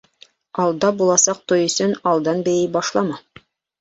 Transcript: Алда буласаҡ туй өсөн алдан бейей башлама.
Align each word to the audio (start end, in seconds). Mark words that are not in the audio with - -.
Алда 0.63 0.89
буласаҡ 1.01 1.43
туй 1.53 1.65
өсөн 1.67 1.93
алдан 2.13 2.43
бейей 2.49 2.71
башлама. 2.79 3.21